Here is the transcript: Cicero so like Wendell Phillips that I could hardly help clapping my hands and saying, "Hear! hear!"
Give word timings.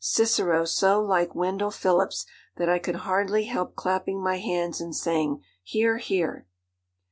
Cicero 0.03 0.65
so 0.65 0.99
like 0.99 1.35
Wendell 1.35 1.69
Phillips 1.69 2.25
that 2.57 2.67
I 2.67 2.79
could 2.79 2.95
hardly 3.05 3.43
help 3.43 3.75
clapping 3.75 4.19
my 4.19 4.39
hands 4.39 4.81
and 4.81 4.95
saying, 4.95 5.43
"Hear! 5.61 5.97
hear!" 5.97 6.47